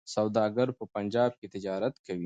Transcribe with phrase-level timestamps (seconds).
[0.15, 2.19] سوداګر په پنجاب کي تجارت کوي.